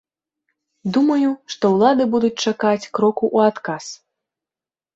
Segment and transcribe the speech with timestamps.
[0.95, 3.85] Думаю, што ўлады будуць чакаць кроку ў адказ.